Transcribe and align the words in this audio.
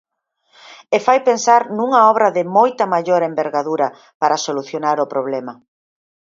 E 0.95 0.97
fai 1.05 1.19
pensar 1.29 1.61
nunha 1.77 2.01
obra 2.11 2.27
de 2.37 2.43
moita 2.57 2.83
maior 2.93 3.21
envergadura 3.31 3.87
para 4.21 4.41
solucionar 4.45 4.97
o 5.05 5.09
problema. 5.13 5.53